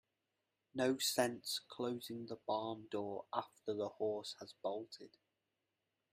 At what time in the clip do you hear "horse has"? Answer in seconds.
3.89-4.51